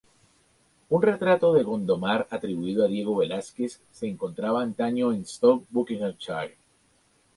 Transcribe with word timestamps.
Un 0.97 1.03
retrato 1.03 1.51
de 1.53 1.61
Gondomar, 1.61 2.25
atribuido 2.31 2.83
a 2.83 2.87
Diego 2.87 3.15
Velázquez, 3.17 3.83
se 3.91 4.07
encontraba 4.07 4.63
antaño 4.63 5.13
en 5.13 5.27
Stowe, 5.27 5.67
Buckinghamshire. 5.69 6.57